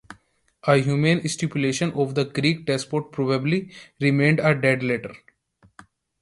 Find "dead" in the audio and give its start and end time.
4.59-4.81